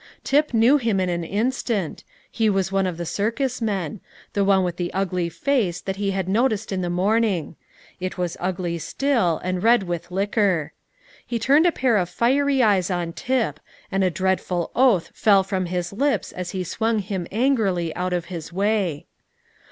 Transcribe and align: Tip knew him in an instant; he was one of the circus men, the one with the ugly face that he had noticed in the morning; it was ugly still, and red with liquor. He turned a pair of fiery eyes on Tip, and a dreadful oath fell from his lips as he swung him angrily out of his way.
Tip 0.23 0.51
knew 0.51 0.77
him 0.77 0.99
in 0.99 1.09
an 1.09 1.23
instant; 1.23 2.03
he 2.31 2.49
was 2.49 2.71
one 2.71 2.87
of 2.87 2.97
the 2.97 3.05
circus 3.05 3.61
men, 3.61 4.01
the 4.33 4.43
one 4.43 4.63
with 4.63 4.77
the 4.77 4.91
ugly 4.95 5.29
face 5.29 5.79
that 5.79 5.97
he 5.97 6.09
had 6.09 6.27
noticed 6.27 6.71
in 6.71 6.81
the 6.81 6.89
morning; 6.89 7.55
it 7.99 8.17
was 8.17 8.35
ugly 8.39 8.79
still, 8.79 9.39
and 9.43 9.61
red 9.61 9.83
with 9.83 10.09
liquor. 10.09 10.73
He 11.23 11.37
turned 11.37 11.67
a 11.67 11.71
pair 11.71 11.97
of 11.97 12.09
fiery 12.09 12.63
eyes 12.63 12.89
on 12.89 13.13
Tip, 13.13 13.59
and 13.91 14.03
a 14.03 14.09
dreadful 14.09 14.71
oath 14.75 15.11
fell 15.13 15.43
from 15.43 15.67
his 15.67 15.93
lips 15.93 16.31
as 16.31 16.49
he 16.49 16.63
swung 16.63 16.97
him 16.97 17.27
angrily 17.31 17.95
out 17.95 18.11
of 18.11 18.25
his 18.25 18.51
way. 18.51 19.05